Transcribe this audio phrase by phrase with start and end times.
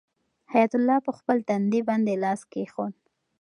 [0.53, 2.93] حیات الله په خپل تندي باندې لاس کېښود.